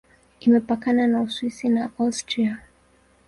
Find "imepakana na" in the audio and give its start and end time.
0.45-1.17